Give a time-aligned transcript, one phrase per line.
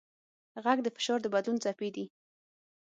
[0.63, 2.05] غږ د فشار د بدلون څپې دي.